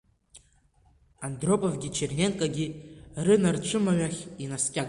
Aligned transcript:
Андроповгьы 1.27 1.89
Черненкогьы 1.95 2.67
рынарцәымҩахь 3.25 4.21
инаскьаган… 4.43 4.79